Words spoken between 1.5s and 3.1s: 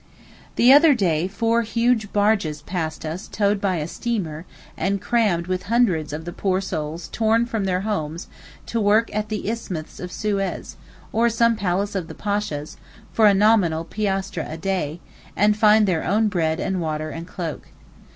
huge barges passed